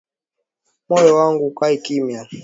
Moyo 0.89 1.15
wangu 1.15 1.47
ukae 1.47 1.77
kimya, 1.85 2.27